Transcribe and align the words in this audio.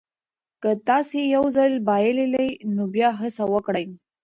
که 0.61 0.71
تاسي 0.87 1.19
یو 1.35 1.43
ځل 1.57 1.71
بایللي 1.87 2.47
نو 2.75 2.83
بیا 2.93 3.09
هڅه 3.19 3.43
وکړئ. 3.53 3.85